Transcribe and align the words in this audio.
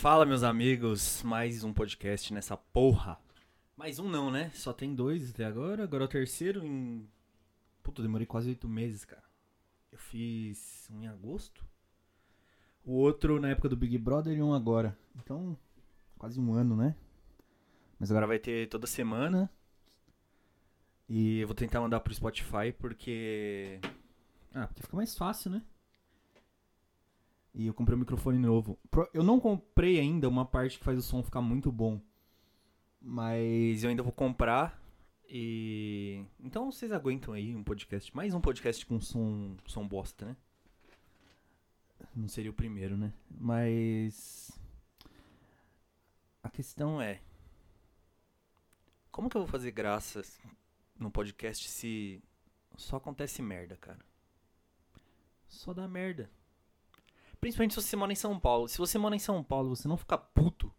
Fala, 0.00 0.24
meus 0.24 0.42
amigos, 0.42 1.22
mais 1.22 1.62
um 1.62 1.74
podcast 1.74 2.32
nessa 2.32 2.56
porra. 2.56 3.20
Mais 3.76 3.98
um 3.98 4.08
não, 4.08 4.30
né? 4.30 4.50
Só 4.54 4.72
tem 4.72 4.94
dois 4.94 5.28
até 5.28 5.44
agora, 5.44 5.84
agora 5.84 6.04
é 6.04 6.06
o 6.06 6.08
terceiro 6.08 6.64
em... 6.64 7.06
Puta, 7.82 8.00
demorei 8.00 8.26
quase 8.26 8.48
oito 8.48 8.66
meses, 8.66 9.04
cara. 9.04 9.22
Eu 9.92 9.98
fiz 9.98 10.88
um 10.90 11.02
em 11.02 11.06
agosto, 11.06 11.66
o 12.82 12.94
outro 12.94 13.38
na 13.38 13.50
época 13.50 13.68
do 13.68 13.76
Big 13.76 13.98
Brother 13.98 14.34
e 14.34 14.42
um 14.42 14.54
agora. 14.54 14.96
Então, 15.16 15.54
quase 16.16 16.40
um 16.40 16.54
ano, 16.54 16.74
né? 16.74 16.96
Mas 17.98 18.10
agora 18.10 18.26
vai 18.26 18.38
ter 18.38 18.70
toda 18.70 18.86
semana. 18.86 19.50
E 21.10 21.40
eu 21.40 21.46
vou 21.46 21.54
tentar 21.54 21.78
mandar 21.78 22.00
pro 22.00 22.14
Spotify 22.14 22.72
porque... 22.72 23.78
Ah, 24.54 24.66
porque 24.66 24.80
fica 24.80 24.96
mais 24.96 25.14
fácil, 25.14 25.50
né? 25.50 25.62
E 27.52 27.66
eu 27.66 27.74
comprei 27.74 27.96
um 27.96 28.00
microfone 28.00 28.38
novo. 28.38 28.78
Eu 29.12 29.22
não 29.22 29.40
comprei 29.40 29.98
ainda 29.98 30.28
uma 30.28 30.44
parte 30.44 30.78
que 30.78 30.84
faz 30.84 30.98
o 30.98 31.02
som 31.02 31.22
ficar 31.22 31.40
muito 31.40 31.72
bom. 31.72 32.00
Mas 33.00 33.82
eu 33.82 33.90
ainda 33.90 34.02
vou 34.02 34.12
comprar. 34.12 34.80
E. 35.28 36.24
Então 36.38 36.70
vocês 36.70 36.92
aguentam 36.92 37.34
aí 37.34 37.54
um 37.54 37.64
podcast. 37.64 38.14
Mais 38.14 38.34
um 38.34 38.40
podcast 38.40 38.84
com 38.86 39.00
som, 39.00 39.56
som 39.66 39.86
bosta, 39.86 40.26
né? 40.26 40.36
Não 42.14 42.28
seria 42.28 42.50
o 42.50 42.54
primeiro, 42.54 42.96
né? 42.96 43.12
Mas. 43.30 44.50
A 46.42 46.48
questão 46.48 47.00
é. 47.00 47.20
Como 49.10 49.28
que 49.28 49.36
eu 49.36 49.42
vou 49.42 49.50
fazer 49.50 49.72
graças 49.72 50.40
no 50.98 51.10
podcast 51.10 51.68
se 51.68 52.22
só 52.76 52.96
acontece 52.96 53.42
merda, 53.42 53.76
cara? 53.76 53.98
Só 55.48 55.74
dá 55.74 55.88
merda. 55.88 56.30
Principalmente 57.40 57.74
se 57.74 57.82
você 57.82 57.96
mora 57.96 58.12
em 58.12 58.16
São 58.16 58.38
Paulo. 58.38 58.68
Se 58.68 58.78
você 58.78 58.98
mora 58.98 59.16
em 59.16 59.18
São 59.18 59.42
Paulo, 59.42 59.74
você 59.74 59.88
não 59.88 59.96
ficar 59.96 60.18
puto 60.18 60.72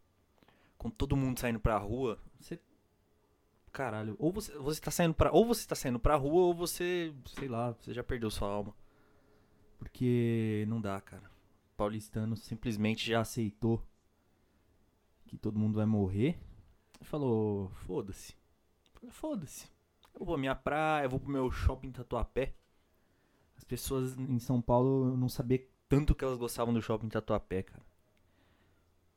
com 0.78 0.90
todo 0.90 1.16
mundo 1.16 1.40
saindo 1.40 1.60
pra 1.60 1.78
rua, 1.78 2.20
você 2.40 2.60
caralho, 3.72 4.16
ou 4.20 4.32
você, 4.32 4.52
você 4.58 4.82
tá 4.82 4.92
saindo 4.92 5.14
pra 5.14 5.32
ou 5.32 5.46
você 5.46 5.66
tá 5.66 5.76
saindo 5.76 6.00
pra 6.00 6.16
rua 6.16 6.44
ou 6.44 6.54
você, 6.54 7.14
sei 7.38 7.48
lá, 7.48 7.72
você 7.72 7.94
já 7.94 8.04
perdeu 8.04 8.30
sua 8.30 8.50
alma. 8.50 8.76
Porque 9.80 10.66
não 10.68 10.80
dá, 10.80 11.00
cara. 11.02 11.32
Paulistano 11.76 12.36
simplesmente 12.36 13.08
já 13.08 13.22
aceitou 13.22 13.84
que 15.26 15.38
todo 15.38 15.58
mundo 15.58 15.76
vai 15.76 15.86
morrer. 15.86 16.40
Falou, 17.02 17.70
foda-se. 17.88 18.36
Foda-se. 19.10 19.68
Eu 20.20 20.26
vou 20.26 20.36
à 20.36 20.38
minha 20.38 20.54
praia, 20.54 21.06
eu 21.06 21.10
vou 21.10 21.20
pro 21.20 21.32
meu 21.32 21.50
shopping 21.50 21.92
Tatuapé. 21.92 22.54
As 23.58 23.64
pessoas 23.64 24.18
em 24.18 24.38
São 24.38 24.62
Paulo 24.62 25.18
não 25.18 25.30
sabia 25.30 25.66
tanto 25.92 26.16
que 26.16 26.24
elas 26.24 26.38
gostavam 26.38 26.74
do 26.74 26.82
shopping 26.82 27.10
Tatuapé, 27.10 27.64
cara. 27.64 27.84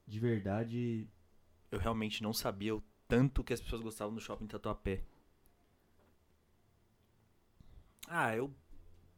De 0.05 0.19
verdade, 0.19 1.09
eu 1.71 1.79
realmente 1.79 2.21
não 2.21 2.33
sabia 2.33 2.75
o 2.75 2.83
tanto 3.07 3.45
que 3.45 3.53
as 3.53 3.61
pessoas 3.61 3.81
gostavam 3.81 4.13
do 4.13 4.21
shopping 4.21 4.49
Tatuapé. 4.49 5.05
Ah, 8.09 8.35
eu 8.35 8.53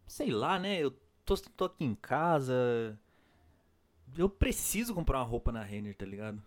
sei 0.06 0.30
lá, 0.30 0.58
né? 0.58 0.78
Eu 0.78 0.90
tô, 1.24 1.34
tô 1.34 1.64
aqui 1.64 1.82
em 1.82 1.94
casa. 1.94 3.00
Eu 4.14 4.28
preciso 4.28 4.94
comprar 4.94 5.20
uma 5.20 5.24
roupa 5.24 5.50
na 5.50 5.62
Renner, 5.62 5.96
tá 5.96 6.04
ligado? 6.04 6.42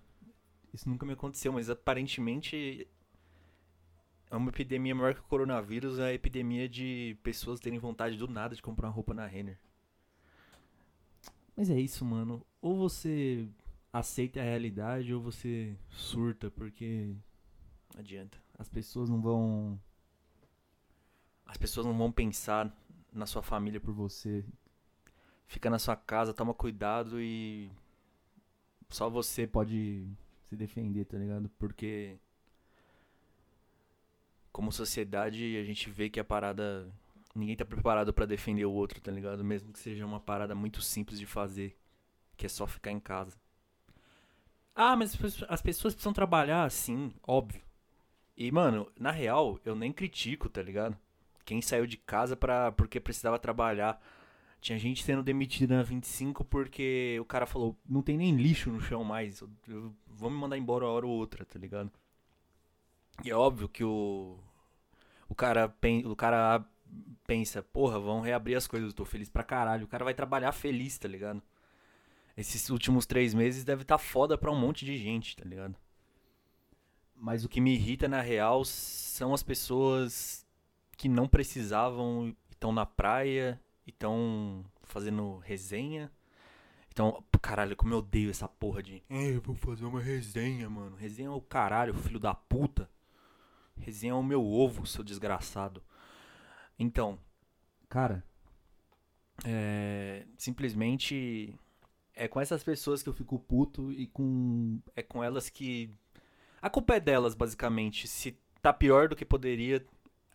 Isso 0.71 0.87
nunca 0.87 1.07
me 1.07 1.13
aconteceu, 1.13 1.51
mas 1.51 1.71
aparentemente 1.71 2.87
é 4.29 4.35
uma 4.35 4.51
epidemia 4.51 4.93
maior 4.93 5.15
que 5.15 5.21
o 5.21 5.23
coronavírus, 5.23 5.97
é 5.97 6.05
a 6.05 6.13
epidemia 6.13 6.69
de 6.69 7.17
pessoas 7.23 7.59
terem 7.59 7.79
vontade 7.79 8.15
do 8.15 8.27
nada 8.27 8.55
de 8.55 8.61
comprar 8.61 8.89
uma 8.89 8.93
roupa 8.93 9.15
na 9.15 9.25
Renner. 9.25 9.57
Mas 11.59 11.69
é 11.69 11.77
isso, 11.77 12.05
mano. 12.05 12.41
Ou 12.61 12.77
você 12.77 13.45
aceita 13.91 14.39
a 14.39 14.43
realidade 14.43 15.13
ou 15.13 15.21
você 15.21 15.75
surta, 15.89 16.49
porque 16.49 17.13
não 17.93 17.99
adianta. 17.99 18.37
As 18.57 18.69
pessoas 18.69 19.09
não 19.09 19.21
vão 19.21 19.77
as 21.45 21.57
pessoas 21.57 21.85
não 21.85 21.97
vão 21.97 22.13
pensar 22.13 22.73
na 23.11 23.25
sua 23.25 23.41
família 23.41 23.77
por 23.77 23.93
você. 23.93 24.45
Fica 25.47 25.69
na 25.69 25.77
sua 25.77 25.97
casa, 25.97 26.33
toma 26.33 26.53
cuidado 26.53 27.19
e 27.19 27.69
só 28.89 29.09
você 29.09 29.45
pode 29.45 30.07
se 30.47 30.55
defender, 30.55 31.03
tá 31.03 31.17
ligado? 31.17 31.49
Porque 31.59 32.17
como 34.49 34.71
sociedade 34.71 35.57
a 35.57 35.63
gente 35.65 35.89
vê 35.89 36.09
que 36.09 36.21
a 36.21 36.23
parada 36.23 36.89
ninguém 37.39 37.55
tá 37.55 37.65
preparado 37.65 38.13
pra 38.13 38.25
defender 38.25 38.65
o 38.65 38.71
outro, 38.71 39.01
tá 39.01 39.11
ligado? 39.11 39.43
Mesmo 39.43 39.73
que 39.73 39.79
seja 39.79 40.05
uma 40.05 40.19
parada 40.19 40.55
muito 40.55 40.81
simples 40.81 41.19
de 41.19 41.25
fazer, 41.25 41.77
que 42.37 42.45
é 42.45 42.49
só 42.49 42.67
ficar 42.67 42.91
em 42.91 42.99
casa. 42.99 43.37
Ah, 44.75 44.95
mas 44.95 45.11
as 45.11 45.15
pessoas- 45.15 45.51
as 45.51 45.61
pessoas 45.61 45.93
precisam 45.93 46.13
trabalhar, 46.13 46.69
sim, 46.71 47.11
óbvio. 47.27 47.61
E, 48.37 48.51
mano, 48.51 48.91
na 48.99 49.11
real, 49.11 49.59
eu 49.65 49.75
nem 49.75 49.91
critico, 49.93 50.49
tá 50.49 50.61
ligado? 50.61 50.97
Quem 51.45 51.61
saiu 51.61 51.85
de 51.87 51.97
casa 51.97 52.35
pra, 52.37 52.71
porque 52.73 52.99
precisava 52.99 53.39
trabalhar. 53.39 54.01
Tinha 54.61 54.79
gente 54.79 55.03
sendo 55.03 55.23
demitida 55.23 55.77
na 55.77 55.83
25 55.83 56.45
porque 56.45 57.17
o 57.21 57.25
cara 57.25 57.45
falou, 57.45 57.77
não 57.87 58.01
tem 58.01 58.17
nem 58.17 58.35
lixo 58.35 58.71
no 58.71 58.81
chão 58.81 59.03
mais. 59.03 59.41
Eu, 59.41 59.49
eu- 59.69 59.95
vou 60.07 60.29
me 60.29 60.37
mandar 60.37 60.57
embora 60.57 60.85
uma 60.85 60.91
hora 60.93 61.07
ou 61.07 61.13
outra, 61.13 61.45
tá 61.45 61.59
ligado? 61.59 61.91
E 63.23 63.29
é 63.29 63.35
óbvio 63.35 63.67
que 63.69 63.83
o. 63.83 64.37
O 65.27 65.35
cara, 65.35 65.73
o 66.05 66.15
cara 66.15 66.65
pensa, 67.29 67.61
porra, 67.61 67.99
vão 67.99 68.21
reabrir 68.21 68.55
as 68.55 68.65
coisas, 68.65 68.89
eu 68.89 68.95
tô 68.95 69.05
feliz 69.05 69.29
pra 69.29 69.43
caralho. 69.43 69.85
O 69.85 69.87
cara 69.87 70.03
vai 70.03 70.15
trabalhar 70.15 70.51
feliz, 70.51 70.97
tá 70.97 71.07
ligado? 71.07 71.43
Esses 72.35 72.71
últimos 72.71 73.05
três 73.05 73.35
meses 73.35 73.63
deve 73.63 73.83
estar 73.83 73.99
foda 73.99 74.35
pra 74.35 74.51
um 74.51 74.59
monte 74.59 74.83
de 74.83 74.97
gente, 74.97 75.35
tá 75.35 75.45
ligado? 75.45 75.75
Mas 77.15 77.45
o 77.45 77.49
que 77.49 77.61
me 77.61 77.75
irrita 77.75 78.07
na 78.07 78.19
real 78.19 78.65
são 78.65 79.31
as 79.31 79.43
pessoas 79.43 80.43
que 80.97 81.07
não 81.07 81.27
precisavam 81.27 82.35
estão 82.49 82.71
na 82.71 82.85
praia 82.85 83.61
e 83.85 83.91
estão 83.91 84.65
fazendo 84.81 85.37
resenha. 85.37 86.11
Então, 86.91 87.23
caralho, 87.43 87.75
como 87.75 87.93
eu 87.93 87.99
odeio 87.99 88.31
essa 88.31 88.47
porra 88.47 88.81
de. 88.81 89.03
"É, 89.07 89.35
eu 89.35 89.41
vou 89.41 89.53
fazer 89.53 89.85
uma 89.85 90.01
resenha, 90.01 90.67
mano. 90.67 90.95
Resenha 90.95 91.27
é 91.27 91.31
o 91.31 91.41
caralho, 91.41 91.93
filho 91.93 92.19
da 92.19 92.33
puta. 92.33 92.89
Resenha 93.77 94.13
é 94.13 94.15
o 94.15 94.23
meu 94.23 94.43
ovo, 94.43 94.87
seu 94.87 95.03
desgraçado. 95.03 95.83
Então, 96.79 97.19
cara, 97.89 98.23
é. 99.45 100.25
Simplesmente. 100.37 101.53
É 102.15 102.27
com 102.27 102.41
essas 102.41 102.63
pessoas 102.63 103.01
que 103.01 103.07
eu 103.07 103.13
fico 103.13 103.39
puto 103.39 103.91
e 103.91 104.07
com. 104.07 104.79
É 104.95 105.01
com 105.01 105.23
elas 105.23 105.49
que. 105.49 105.93
A 106.61 106.69
culpa 106.69 106.95
é 106.95 106.99
delas, 106.99 107.35
basicamente. 107.35 108.07
Se 108.07 108.37
tá 108.61 108.73
pior 108.73 109.07
do 109.07 109.15
que 109.15 109.25
poderia, 109.25 109.85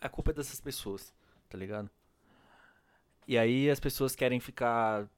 a 0.01 0.09
culpa 0.09 0.31
é 0.31 0.35
dessas 0.35 0.61
pessoas, 0.61 1.13
tá 1.49 1.59
ligado? 1.59 1.91
E 3.29 3.37
aí 3.37 3.69
as 3.71 3.81
pessoas 3.81 4.15
querem 4.17 4.41
ficar 4.41 5.09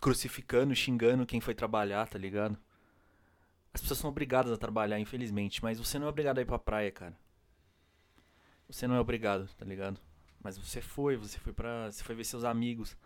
crucificando, 0.00 0.74
xingando 0.74 1.26
quem 1.26 1.40
foi 1.40 1.54
trabalhar, 1.54 2.08
tá 2.08 2.18
ligado? 2.18 2.58
As 3.72 3.80
pessoas 3.80 4.00
são 4.00 4.10
obrigadas 4.10 4.52
a 4.52 4.56
trabalhar, 4.56 4.98
infelizmente, 4.98 5.62
mas 5.62 5.78
você 5.78 5.98
não 5.98 6.06
é 6.06 6.10
obrigado 6.10 6.38
a 6.38 6.42
ir 6.42 6.46
pra 6.46 6.58
praia, 6.58 6.90
cara. 6.90 7.16
Você 8.68 8.86
não 8.88 8.96
é 8.96 9.00
obrigado, 9.00 9.48
tá 9.54 9.64
ligado? 9.64 10.00
Mas 10.46 10.56
você 10.56 10.80
foi, 10.80 11.16
você 11.16 11.40
foi 11.40 11.52
pra. 11.52 11.90
Você 11.90 12.04
foi 12.04 12.14
ver 12.14 12.22
seus 12.22 12.44
amigos. 12.44 12.96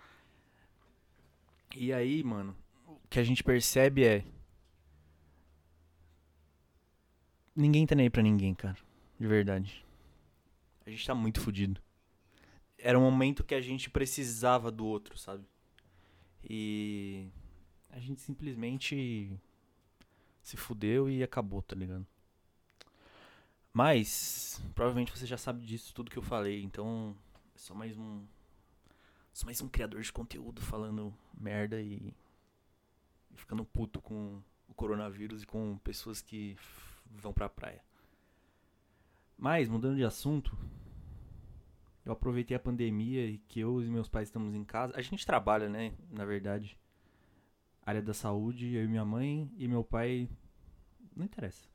E 1.74 1.90
aí, 1.90 2.22
mano, 2.22 2.54
o 2.86 3.00
que 3.08 3.18
a 3.18 3.24
gente 3.24 3.42
percebe 3.42 4.04
é. 4.04 4.26
Ninguém 7.56 7.86
tá 7.86 7.94
nem 7.94 8.04
aí 8.04 8.10
pra 8.10 8.22
ninguém, 8.22 8.54
cara. 8.54 8.76
De 9.18 9.26
verdade. 9.26 9.86
A 10.84 10.90
gente 10.90 11.06
tá 11.06 11.14
muito 11.14 11.40
fudido. 11.40 11.80
Era 12.76 12.98
um 12.98 13.10
momento 13.10 13.42
que 13.42 13.54
a 13.54 13.60
gente 13.62 13.88
precisava 13.88 14.70
do 14.70 14.84
outro, 14.84 15.16
sabe? 15.16 15.46
E. 16.44 17.26
A 17.88 17.98
gente 17.98 18.20
simplesmente. 18.20 19.32
Se 20.42 20.58
fudeu 20.58 21.08
e 21.08 21.22
acabou, 21.22 21.62
tá 21.62 21.74
ligado? 21.74 22.06
Mas. 23.72 24.62
Provavelmente 24.74 25.10
você 25.10 25.24
já 25.24 25.38
sabe 25.38 25.64
disso, 25.64 25.94
tudo 25.94 26.10
que 26.10 26.18
eu 26.18 26.22
falei. 26.22 26.62
Então. 26.62 27.16
Só 27.60 27.74
mais 27.74 27.94
um. 27.98 28.24
Só 29.34 29.44
mais 29.44 29.60
um 29.60 29.68
criador 29.68 30.00
de 30.00 30.10
conteúdo 30.10 30.62
falando 30.62 31.14
merda 31.38 31.78
e. 31.78 32.14
e 33.30 33.36
ficando 33.36 33.66
puto 33.66 34.00
com 34.00 34.42
o 34.66 34.72
coronavírus 34.72 35.42
e 35.42 35.46
com 35.46 35.76
pessoas 35.84 36.22
que 36.22 36.56
vão 37.04 37.34
pra 37.34 37.50
praia. 37.50 37.84
Mas, 39.36 39.68
mudando 39.68 39.96
de 39.96 40.04
assunto, 40.04 40.56
eu 42.02 42.12
aproveitei 42.12 42.56
a 42.56 42.60
pandemia 42.60 43.26
e 43.26 43.36
que 43.36 43.60
eu 43.60 43.82
e 43.82 43.90
meus 43.90 44.08
pais 44.08 44.28
estamos 44.28 44.54
em 44.54 44.64
casa. 44.64 44.94
A 44.96 45.02
gente 45.02 45.26
trabalha, 45.26 45.68
né? 45.68 45.92
Na 46.10 46.24
verdade. 46.24 46.78
Área 47.82 48.00
da 48.00 48.14
saúde, 48.14 48.72
eu 48.72 48.84
e 48.84 48.88
minha 48.88 49.04
mãe 49.04 49.52
e 49.58 49.68
meu 49.68 49.84
pai. 49.84 50.30
Não 51.14 51.26
interessa. 51.26 51.68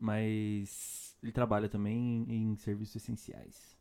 Mas 0.00 1.16
ele 1.22 1.30
trabalha 1.30 1.68
também 1.68 2.26
em 2.28 2.56
serviços 2.56 2.96
essenciais. 2.96 3.77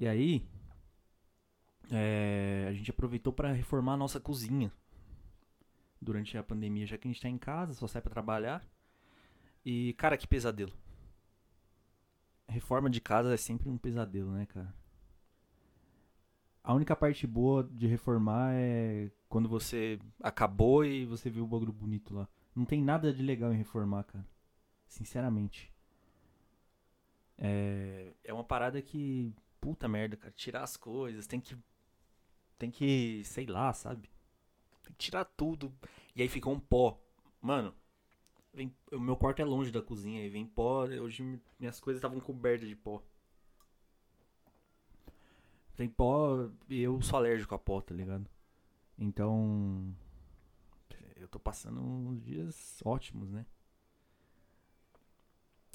E 0.00 0.08
aí, 0.08 0.42
é, 1.90 2.66
a 2.68 2.72
gente 2.72 2.90
aproveitou 2.90 3.32
para 3.32 3.52
reformar 3.52 3.94
a 3.94 3.96
nossa 3.96 4.18
cozinha. 4.18 4.72
durante 6.00 6.36
a 6.38 6.42
pandemia, 6.42 6.86
já 6.86 6.96
que 6.98 7.06
a 7.06 7.10
gente 7.10 7.20
tá 7.20 7.28
em 7.28 7.38
casa, 7.38 7.74
só 7.74 7.86
sai 7.86 8.00
pra 8.02 8.10
trabalhar. 8.10 8.64
E, 9.64 9.92
cara, 9.94 10.16
que 10.16 10.26
pesadelo. 10.26 10.72
Reforma 12.48 12.90
de 12.90 13.00
casa 13.00 13.32
é 13.34 13.36
sempre 13.36 13.68
um 13.68 13.78
pesadelo, 13.78 14.32
né, 14.32 14.46
cara? 14.46 14.74
A 16.62 16.74
única 16.74 16.94
parte 16.96 17.26
boa 17.26 17.64
de 17.64 17.86
reformar 17.86 18.52
é 18.54 19.10
quando 19.28 19.48
você 19.48 19.98
acabou 20.22 20.84
e 20.84 21.06
você 21.06 21.30
viu 21.30 21.44
o 21.44 21.46
bagulho 21.46 21.72
bonito 21.72 22.14
lá. 22.14 22.28
Não 22.54 22.64
tem 22.64 22.82
nada 22.82 23.12
de 23.12 23.22
legal 23.22 23.52
em 23.52 23.56
reformar, 23.56 24.04
cara. 24.04 24.26
Sinceramente. 24.86 25.72
É, 27.38 28.12
é 28.24 28.32
uma 28.32 28.44
parada 28.44 28.80
que. 28.82 29.34
Puta 29.60 29.88
merda, 29.88 30.16
cara. 30.16 30.32
Tirar 30.32 30.62
as 30.62 30.76
coisas, 30.76 31.26
tem 31.26 31.40
que. 31.40 31.56
Tem 32.58 32.70
que. 32.70 33.22
Sei 33.24 33.46
lá, 33.46 33.72
sabe? 33.72 34.10
Tem 34.82 34.92
que 34.92 34.98
tirar 34.98 35.24
tudo. 35.24 35.72
E 36.14 36.22
aí 36.22 36.28
fica 36.28 36.48
um 36.48 36.58
pó. 36.58 37.00
Mano, 37.40 37.74
vem, 38.52 38.74
o 38.92 38.98
meu 39.00 39.16
quarto 39.16 39.40
é 39.40 39.44
longe 39.44 39.70
da 39.70 39.82
cozinha 39.82 40.24
e 40.24 40.28
vem 40.28 40.46
pó. 40.46 40.84
Hoje 40.84 41.40
minhas 41.58 41.80
coisas 41.80 41.98
estavam 41.98 42.20
cobertas 42.20 42.68
de 42.68 42.76
pó. 42.76 43.02
Tem 45.76 45.88
pó 45.88 46.50
e 46.68 46.80
eu 46.80 47.00
sou 47.02 47.18
alérgico 47.18 47.54
a 47.54 47.58
pó, 47.58 47.80
tá 47.80 47.94
ligado? 47.94 48.28
Então. 48.98 49.94
Eu 51.16 51.28
tô 51.28 51.38
passando 51.38 51.80
uns 51.82 52.22
dias 52.22 52.80
ótimos, 52.84 53.30
né? 53.30 53.44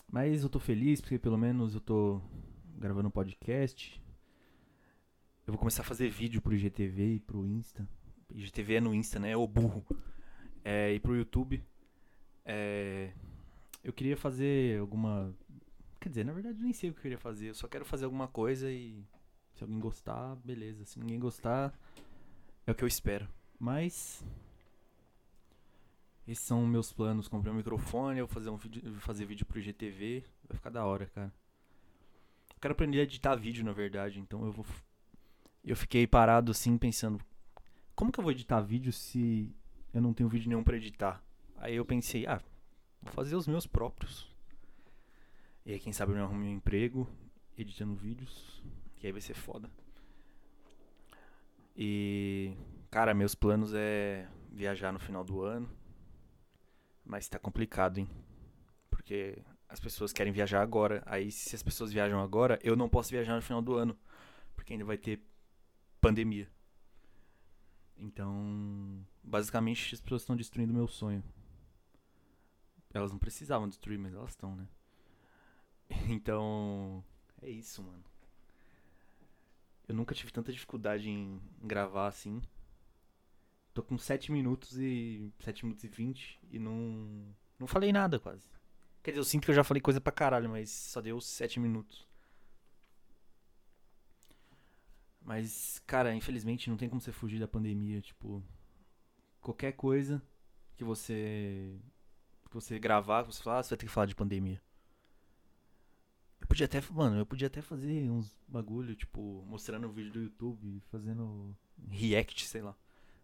Mas 0.07 0.43
eu 0.43 0.49
tô 0.49 0.59
feliz 0.59 1.01
porque 1.01 1.19
pelo 1.19 1.37
menos 1.37 1.75
eu 1.75 1.81
tô 1.81 2.21
gravando 2.75 3.07
um 3.07 3.11
podcast. 3.11 4.01
Eu 5.47 5.53
vou 5.53 5.59
começar 5.59 5.81
a 5.81 5.85
fazer 5.85 6.09
vídeo 6.09 6.41
pro 6.41 6.53
IGTV 6.53 7.15
e 7.15 7.19
pro 7.19 7.45
Insta. 7.45 7.87
IGTV 8.33 8.75
é 8.75 8.81
no 8.81 8.93
Insta, 8.93 9.19
né? 9.19 9.31
É 9.31 9.37
o 9.37 9.47
burro. 9.47 9.85
É, 10.63 10.93
e 10.93 10.99
pro 10.99 11.15
YouTube. 11.15 11.63
É, 12.43 13.11
eu 13.83 13.93
queria 13.93 14.17
fazer 14.17 14.79
alguma. 14.79 15.33
Quer 15.99 16.09
dizer, 16.09 16.25
na 16.25 16.33
verdade 16.33 16.57
eu 16.57 16.63
nem 16.63 16.73
sei 16.73 16.89
o 16.89 16.93
que 16.93 16.99
eu 16.99 17.03
queria 17.03 17.17
fazer. 17.17 17.49
Eu 17.49 17.55
só 17.55 17.67
quero 17.67 17.85
fazer 17.85 18.05
alguma 18.05 18.27
coisa 18.27 18.69
e. 18.69 19.03
Se 19.53 19.63
alguém 19.63 19.79
gostar, 19.79 20.35
beleza. 20.37 20.83
Se 20.85 20.99
ninguém 20.99 21.19
gostar, 21.19 21.73
é 22.67 22.71
o 22.71 22.75
que 22.75 22.83
eu 22.83 22.87
espero. 22.87 23.27
Mas. 23.59 24.23
Esses 26.27 26.43
são 26.43 26.65
meus 26.65 26.91
planos. 26.91 27.27
Comprei 27.27 27.53
um 27.53 27.55
microfone, 27.55 28.19
eu 28.19 28.25
vou 28.25 28.33
fazer, 28.33 28.49
um 28.49 28.57
vídeo, 28.57 28.95
fazer 28.95 29.25
vídeo 29.25 29.45
pro 29.45 29.59
IGTV. 29.59 30.25
Vai 30.49 30.57
ficar 30.57 30.71
da 30.71 30.83
hora, 30.83 31.05
cara. 31.05 31.31
Quero 32.65 32.73
aprender 32.73 32.99
a 32.99 33.03
editar 33.03 33.35
vídeo, 33.35 33.63
na 33.63 33.73
verdade. 33.73 34.19
Então 34.19 34.43
eu 34.43 34.51
vou. 34.51 34.65
Eu 35.63 35.75
fiquei 35.75 36.07
parado 36.07 36.49
assim, 36.49 36.79
pensando. 36.79 37.23
Como 37.93 38.11
que 38.11 38.19
eu 38.19 38.23
vou 38.23 38.31
editar 38.31 38.59
vídeo 38.59 38.91
se 38.91 39.55
eu 39.93 40.01
não 40.01 40.15
tenho 40.15 40.27
vídeo 40.27 40.49
nenhum 40.49 40.63
para 40.63 40.75
editar? 40.75 41.23
Aí 41.57 41.75
eu 41.75 41.85
pensei, 41.85 42.25
ah, 42.25 42.41
vou 43.03 43.13
fazer 43.13 43.35
os 43.35 43.45
meus 43.45 43.67
próprios. 43.67 44.27
E 45.63 45.73
aí, 45.73 45.79
quem 45.79 45.93
sabe 45.93 46.13
eu 46.13 46.17
não 46.17 46.23
arrumo 46.23 46.43
um 46.43 46.49
emprego 46.49 47.07
editando 47.55 47.93
vídeos. 47.93 48.63
Que 48.95 49.05
aí 49.05 49.11
vai 49.11 49.21
ser 49.21 49.35
foda. 49.35 49.69
E. 51.77 52.57
Cara, 52.89 53.13
meus 53.13 53.35
planos 53.35 53.75
é 53.75 54.27
viajar 54.51 54.91
no 54.91 54.97
final 54.97 55.23
do 55.23 55.43
ano. 55.43 55.69
Mas 57.05 57.29
tá 57.29 57.37
complicado, 57.37 57.99
hein? 57.99 58.09
Porque 58.89 59.37
as 59.67 59.79
pessoas 59.79 60.13
querem 60.13 60.31
viajar 60.31 60.61
agora. 60.61 61.03
Aí, 61.05 61.31
se 61.31 61.55
as 61.55 61.63
pessoas 61.63 61.91
viajam 61.91 62.19
agora, 62.19 62.59
eu 62.63 62.75
não 62.75 62.89
posso 62.89 63.11
viajar 63.11 63.35
no 63.35 63.41
final 63.41 63.61
do 63.61 63.75
ano. 63.75 63.97
Porque 64.55 64.73
ainda 64.73 64.85
vai 64.85 64.97
ter 64.97 65.21
pandemia. 65.99 66.49
Então, 67.97 69.05
basicamente, 69.23 69.95
as 69.95 70.01
pessoas 70.01 70.21
estão 70.21 70.35
destruindo 70.35 70.73
meu 70.73 70.87
sonho. 70.87 71.23
Elas 72.93 73.11
não 73.11 73.19
precisavam 73.19 73.67
destruir, 73.67 73.99
mas 73.99 74.13
elas 74.13 74.31
estão, 74.31 74.55
né? 74.55 74.67
Então, 76.09 77.03
é 77.41 77.49
isso, 77.49 77.83
mano. 77.83 78.03
Eu 79.87 79.95
nunca 79.95 80.15
tive 80.15 80.31
tanta 80.31 80.51
dificuldade 80.51 81.09
em 81.09 81.39
gravar 81.61 82.07
assim. 82.07 82.41
Tô 83.73 83.83
com 83.83 83.97
7 83.97 84.31
minutos 84.31 84.77
e. 84.79 85.31
7 85.39 85.65
minutos 85.65 85.83
e 85.83 85.87
20 85.87 86.39
e 86.51 86.57
não. 86.59 87.35
Não 87.59 87.67
falei 87.67 87.91
nada 87.91 88.19
quase. 88.19 88.54
Quer 89.05 89.11
dizer, 89.11 89.19
eu 89.19 89.23
sinto 89.23 89.45
que 89.45 89.51
eu 89.51 89.55
já 89.55 89.63
falei 89.63 89.79
coisa 89.79 90.01
pra 90.01 90.11
caralho, 90.11 90.49
mas 90.49 90.71
só 90.71 90.99
deu 90.99 91.21
7 91.21 91.59
minutos. 91.59 92.07
Mas, 95.21 95.79
cara, 95.85 96.15
infelizmente 96.15 96.71
não 96.71 96.75
tem 96.75 96.89
como 96.89 96.99
você 96.99 97.11
fugir 97.11 97.39
da 97.39 97.47
pandemia. 97.47 98.01
Tipo, 98.01 98.43
qualquer 99.39 99.73
coisa 99.73 100.19
que 100.75 100.83
você 100.83 101.79
que 102.49 102.55
você 102.55 102.79
gravar, 102.79 103.23
que 103.23 103.31
você 103.31 103.43
falar, 103.43 103.59
ah, 103.59 103.63
você 103.63 103.69
vai 103.69 103.77
ter 103.77 103.85
que 103.85 103.91
falar 103.91 104.07
de 104.07 104.15
pandemia. 104.15 104.59
Eu 106.41 106.47
podia 106.47 106.65
até, 106.65 106.81
mano, 106.89 107.19
eu 107.19 107.27
podia 107.27 107.45
até 107.45 107.61
fazer 107.61 108.09
uns 108.09 108.35
bagulho, 108.47 108.95
tipo, 108.95 109.45
mostrando 109.45 109.85
o 109.87 109.91
vídeo 109.91 110.13
do 110.13 110.21
YouTube, 110.23 110.81
fazendo 110.89 111.55
react, 111.89 112.47
sei 112.47 112.63
lá. 112.63 112.75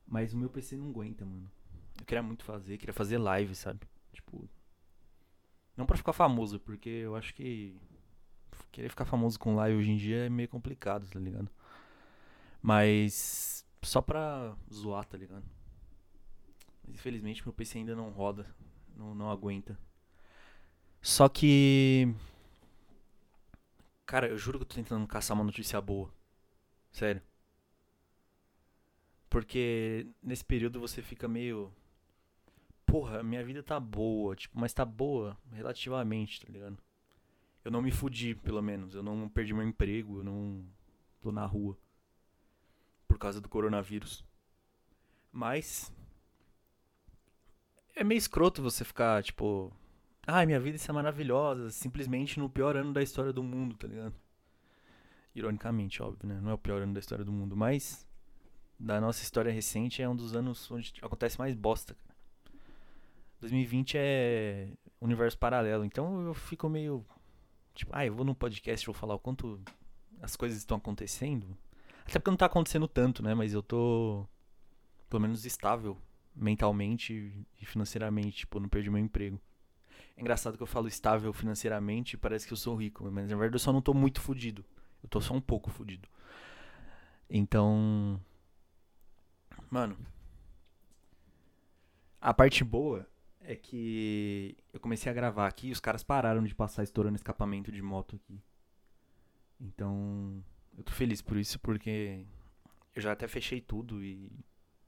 Mas 0.07 0.31
o 0.31 0.37
meu 0.37 0.49
PC 0.49 0.77
não 0.77 0.89
aguenta, 0.89 1.25
mano. 1.25 1.49
Eu 1.99 2.05
queria 2.05 2.21
muito 2.21 2.43
fazer, 2.43 2.77
queria 2.77 2.93
fazer 2.93 3.17
live, 3.17 3.55
sabe? 3.55 3.89
Não 5.75 5.85
para 5.85 5.97
ficar 5.97 6.13
famoso, 6.13 6.59
porque 6.59 6.89
eu 6.89 7.15
acho 7.15 7.33
que 7.33 7.75
querer 8.71 8.89
ficar 8.89 9.05
famoso 9.05 9.39
com 9.39 9.55
live 9.55 9.77
hoje 9.77 9.91
em 9.91 9.97
dia 9.97 10.25
é 10.25 10.29
meio 10.29 10.47
complicado, 10.47 11.07
tá 11.09 11.19
ligado? 11.19 11.49
Mas 12.61 13.65
só 13.81 14.01
pra 14.01 14.55
zoar, 14.71 15.05
tá 15.05 15.17
ligado? 15.17 15.43
Mas 16.83 16.95
infelizmente 16.95 17.43
meu 17.45 17.53
PC 17.53 17.79
ainda 17.79 17.95
não 17.95 18.09
roda. 18.09 18.45
Não, 18.95 19.15
não 19.15 19.31
aguenta. 19.31 19.77
Só 21.01 21.27
que. 21.27 22.13
Cara, 24.05 24.27
eu 24.27 24.37
juro 24.37 24.59
que 24.59 24.63
eu 24.63 24.67
tô 24.67 24.75
tentando 24.75 25.07
caçar 25.07 25.35
uma 25.35 25.43
notícia 25.43 25.79
boa. 25.81 26.13
Sério. 26.91 27.21
Porque 29.29 30.07
nesse 30.21 30.43
período 30.43 30.79
você 30.79 31.01
fica 31.01 31.27
meio. 31.27 31.73
Porra, 32.91 33.23
minha 33.23 33.41
vida 33.41 33.63
tá 33.63 33.79
boa, 33.79 34.35
tipo, 34.35 34.59
mas 34.59 34.73
tá 34.73 34.83
boa 34.83 35.37
relativamente, 35.53 36.45
tá 36.45 36.51
ligado? 36.51 36.77
Eu 37.63 37.71
não 37.71 37.81
me 37.81 37.89
fudi, 37.89 38.35
pelo 38.35 38.61
menos. 38.61 38.93
Eu 38.93 39.01
não 39.01 39.29
perdi 39.29 39.53
meu 39.53 39.65
emprego, 39.65 40.19
eu 40.19 40.23
não 40.25 40.65
tô 41.21 41.31
na 41.31 41.45
rua. 41.45 41.77
Por 43.07 43.17
causa 43.17 43.39
do 43.39 43.47
coronavírus. 43.47 44.25
Mas 45.31 45.89
é 47.95 48.03
meio 48.03 48.17
escroto 48.17 48.61
você 48.61 48.83
ficar, 48.83 49.23
tipo. 49.23 49.71
Ai, 50.27 50.45
minha 50.45 50.59
vida 50.59 50.75
isso 50.75 50.91
é 50.91 50.93
maravilhosa, 50.93 51.69
simplesmente 51.69 52.37
no 52.39 52.49
pior 52.49 52.75
ano 52.75 52.91
da 52.91 53.01
história 53.01 53.31
do 53.31 53.41
mundo, 53.41 53.77
tá 53.77 53.87
ligado? 53.87 54.15
Ironicamente, 55.33 56.03
óbvio, 56.03 56.27
né? 56.27 56.41
Não 56.41 56.51
é 56.51 56.53
o 56.53 56.57
pior 56.57 56.81
ano 56.81 56.93
da 56.93 56.99
história 56.99 57.23
do 57.23 57.31
mundo, 57.31 57.55
mas 57.55 58.05
da 58.77 58.99
nossa 58.99 59.23
história 59.23 59.49
recente 59.49 60.01
é 60.01 60.09
um 60.09 60.15
dos 60.15 60.35
anos 60.35 60.69
onde 60.69 60.93
acontece 61.01 61.39
mais 61.39 61.55
bosta, 61.55 61.95
cara. 61.95 62.10
2020 63.41 63.97
é 63.97 64.69
universo 65.01 65.37
paralelo, 65.37 65.83
então 65.83 66.27
eu 66.27 66.33
fico 66.33 66.69
meio 66.69 67.03
tipo, 67.73 67.91
ah, 67.93 68.05
eu 68.05 68.13
vou 68.13 68.23
no 68.23 68.35
podcast 68.35 68.85
vou 68.85 68.93
falar 68.93 69.15
o 69.15 69.19
quanto 69.19 69.59
as 70.21 70.35
coisas 70.35 70.59
estão 70.59 70.77
acontecendo. 70.77 71.57
Até 72.05 72.19
porque 72.19 72.29
não 72.29 72.37
tá 72.37 72.45
acontecendo 72.45 72.87
tanto, 72.87 73.23
né? 73.23 73.33
Mas 73.33 73.53
eu 73.53 73.63
tô 73.63 74.27
pelo 75.09 75.21
menos 75.21 75.45
estável 75.45 75.97
mentalmente 76.35 77.33
e 77.59 77.65
financeiramente, 77.65 78.37
tipo, 78.37 78.59
não 78.59 78.69
perdi 78.69 78.89
meu 78.89 79.01
emprego. 79.01 79.41
É 80.15 80.21
engraçado 80.21 80.55
que 80.55 80.63
eu 80.63 80.67
falo 80.67 80.87
estável 80.87 81.33
financeiramente 81.33 82.13
e 82.13 82.17
parece 82.17 82.45
que 82.45 82.53
eu 82.53 82.57
sou 82.57 82.75
rico, 82.75 83.03
mas 83.11 83.29
na 83.29 83.35
verdade 83.35 83.55
eu 83.55 83.59
só 83.59 83.73
não 83.73 83.81
tô 83.81 83.93
muito 83.93 84.21
fudido. 84.21 84.63
Eu 85.01 85.09
tô 85.09 85.19
só 85.19 85.33
um 85.33 85.41
pouco 85.41 85.71
fudido. 85.71 86.07
Então. 87.29 88.21
Mano. 89.69 89.97
A 92.19 92.33
parte 92.35 92.63
boa 92.63 93.07
é 93.43 93.55
que 93.55 94.55
eu 94.73 94.79
comecei 94.79 95.11
a 95.11 95.15
gravar 95.15 95.47
aqui 95.47 95.69
e 95.69 95.71
os 95.71 95.79
caras 95.79 96.03
pararam 96.03 96.43
de 96.43 96.55
passar 96.55 96.83
estourando 96.83 97.15
escapamento 97.15 97.71
de 97.71 97.81
moto 97.81 98.15
aqui. 98.15 98.41
Então. 99.59 100.43
Eu 100.77 100.83
tô 100.83 100.91
feliz 100.93 101.21
por 101.21 101.35
isso 101.35 101.59
porque 101.59 102.25
eu 102.95 103.01
já 103.01 103.11
até 103.11 103.27
fechei 103.27 103.59
tudo 103.59 104.01
e 104.01 104.31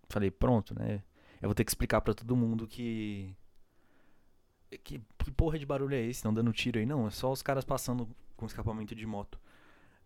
falei, 0.07 0.31
pronto, 0.31 0.74
né? 0.74 1.03
eu 1.43 1.50
vou 1.50 1.53
ter 1.53 1.65
que 1.65 1.72
explicar 1.72 2.00
para 2.00 2.13
todo 2.13 2.38
mundo 2.38 2.65
que, 2.65 3.36
que. 4.81 5.01
Que 5.17 5.31
porra 5.31 5.60
de 5.60 5.65
barulho 5.65 5.93
é 5.93 6.00
esse? 6.00 6.19
Estão 6.19 6.33
dando 6.33 6.53
tiro 6.53 6.79
aí? 6.79 6.86
Não, 6.86 7.05
é 7.07 7.10
só 7.10 7.31
os 7.31 7.41
caras 7.41 7.65
passando 7.65 8.07
com 8.38 8.45
escapamento 8.45 8.95
de 8.95 9.05
moto. 9.05 9.38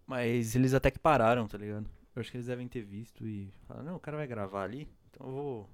Mas 0.05 0.55
eles 0.55 0.73
até 0.73 0.89
que 0.89 0.97
pararam, 0.97 1.47
tá 1.47 1.57
ligado? 1.57 1.87
Eu 2.15 2.19
acho 2.19 2.31
que 2.31 2.37
eles 2.37 2.47
devem 2.47 2.67
ter 2.67 2.81
visto 2.81 3.27
e 3.27 3.53
falaram, 3.67 3.85
não, 3.85 3.95
o 3.97 3.99
cara 3.99 4.17
vai 4.17 4.25
gravar 4.25 4.63
ali, 4.63 4.87
então 5.11 5.27
eu 5.27 5.33
vou. 5.33 5.69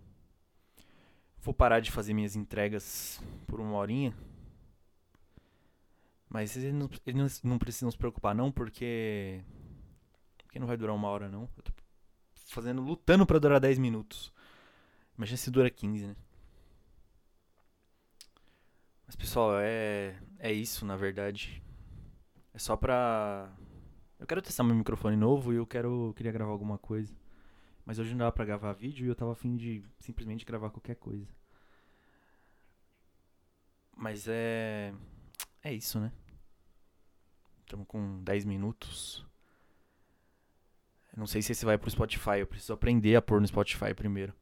Vou 1.44 1.54
parar 1.54 1.82
de 1.82 1.92
fazer 1.92 2.14
minhas 2.14 2.38
entregas 2.38 3.22
por 3.48 3.60
uma 3.60 3.76
horinha. 3.76 4.16
Mas 6.30 6.56
eles 6.56 6.74
não, 6.74 6.90
não 7.44 7.60
precisam 7.60 7.92
se 7.92 7.98
preocupar 7.98 8.34
não, 8.34 8.50
porque. 8.50 9.44
Porque 10.38 10.58
não 10.58 10.66
vai 10.66 10.78
durar 10.78 10.96
uma 10.96 11.10
hora 11.10 11.28
não. 11.28 11.50
Eu 11.58 11.64
tô 11.64 11.74
fazendo, 12.48 12.82
lutando 12.82 13.26
para 13.26 13.40
durar 13.40 13.60
10 13.60 13.78
minutos. 13.78 14.32
Imagina 15.18 15.36
se 15.36 15.52
dura 15.52 15.70
15, 15.70 16.08
né? 16.08 16.16
Mas 19.06 19.16
pessoal, 19.18 19.60
é. 19.60 20.18
É 20.40 20.52
isso, 20.52 20.86
na 20.86 20.96
verdade. 20.96 21.62
É 22.54 22.58
só 22.58 22.78
pra. 22.78 23.54
Eu 24.18 24.26
quero 24.26 24.42
testar 24.42 24.64
meu 24.64 24.76
microfone 24.76 25.18
novo 25.18 25.52
e 25.52 25.58
eu 25.58 25.68
quero. 25.68 26.14
queria 26.16 26.32
gravar 26.32 26.54
alguma 26.54 26.78
coisa. 26.78 27.14
Mas 27.86 28.00
hoje 28.00 28.12
não 28.12 28.20
dava 28.20 28.32
pra 28.32 28.46
gravar 28.46 28.74
vídeo 28.74 29.06
e 29.06 29.10
eu 29.10 29.16
tava 29.16 29.34
afim 29.34 29.56
de 29.56 29.84
simplesmente 30.00 30.46
gravar 30.46 30.70
qualquer 30.70 30.96
coisa. 30.96 31.28
Mas 33.96 34.28
é. 34.28 34.94
É 35.62 35.74
isso, 35.74 36.00
né? 36.00 36.12
Estamos 37.62 37.88
com 37.88 38.22
10 38.24 38.46
minutos. 38.46 39.26
Eu 41.14 41.20
não 41.20 41.28
sei 41.28 41.42
se 41.42 41.52
esse 41.52 41.66
vai 41.66 41.78
pro 41.78 41.90
Spotify. 41.90 42.40
Eu 42.40 42.48
preciso 42.48 42.74
aprender 42.74 43.16
a 43.16 43.22
pôr 43.22 43.40
no 43.40 43.48
Spotify 43.48 43.94
primeiro. 43.94 44.34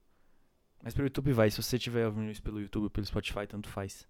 Mas 0.82 0.94
pro 0.94 1.04
YouTube 1.04 1.34
vai. 1.34 1.52
Se 1.52 1.62
você 1.62 1.78
tiver 1.78 2.06
ouvindo 2.06 2.32
isso 2.32 2.42
pelo 2.42 2.60
YouTube 2.60 2.84
ou 2.86 2.90
pelo 2.90 3.06
Spotify, 3.06 3.46
tanto 3.48 3.70
faz. 3.70 4.08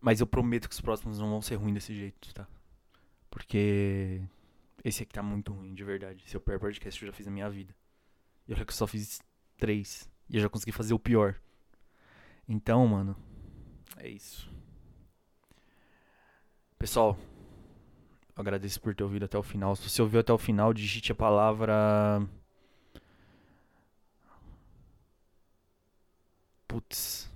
Mas 0.00 0.20
eu 0.20 0.26
prometo 0.26 0.68
que 0.68 0.74
os 0.74 0.80
próximos 0.80 1.18
não 1.18 1.28
vão 1.28 1.42
ser 1.42 1.56
ruins 1.56 1.74
desse 1.74 1.94
jeito, 1.94 2.32
tá? 2.34 2.46
Porque 3.30 4.22
esse 4.84 5.02
aqui 5.02 5.12
tá 5.12 5.22
muito 5.22 5.52
ruim, 5.52 5.74
de 5.74 5.84
verdade. 5.84 6.24
Esse 6.24 6.36
é 6.36 6.38
o 6.38 6.40
pior 6.40 6.58
podcast 6.58 7.02
eu 7.02 7.06
já 7.08 7.12
fiz 7.12 7.26
na 7.26 7.32
minha 7.32 7.50
vida. 7.50 7.74
E 8.48 8.54
olha 8.54 8.64
que 8.64 8.72
eu 8.72 8.76
só 8.76 8.86
fiz 8.86 9.20
três. 9.56 10.08
E 10.28 10.36
eu 10.36 10.42
já 10.42 10.48
consegui 10.48 10.72
fazer 10.72 10.94
o 10.94 10.98
pior. 10.98 11.36
Então, 12.48 12.86
mano, 12.86 13.16
é 13.96 14.08
isso. 14.08 14.50
Pessoal, 16.78 17.18
agradeço 18.34 18.80
por 18.80 18.94
ter 18.94 19.02
ouvido 19.02 19.24
até 19.24 19.36
o 19.38 19.42
final. 19.42 19.74
Se 19.74 19.88
você 19.88 20.02
ouviu 20.02 20.20
até 20.20 20.32
o 20.32 20.38
final, 20.38 20.72
digite 20.72 21.10
a 21.10 21.14
palavra. 21.14 22.22
Putz. 26.68 27.30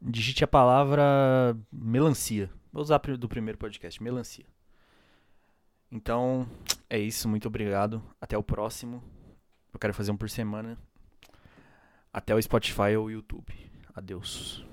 Digite 0.00 0.42
a 0.42 0.48
palavra 0.48 1.56
melancia. 1.70 2.50
Vou 2.72 2.82
usar 2.82 2.98
do 2.98 3.28
primeiro 3.28 3.58
podcast, 3.58 4.02
melancia. 4.02 4.46
Então, 5.92 6.48
é 6.88 6.98
isso. 6.98 7.28
Muito 7.28 7.46
obrigado. 7.46 8.02
Até 8.18 8.36
o 8.36 8.42
próximo. 8.42 9.02
Eu 9.72 9.78
quero 9.78 9.92
fazer 9.92 10.10
um 10.10 10.16
por 10.16 10.30
semana. 10.30 10.78
Até 12.10 12.34
o 12.34 12.40
Spotify 12.40 12.96
ou 12.96 13.06
o 13.06 13.10
YouTube. 13.10 13.54
Adeus. 13.94 14.64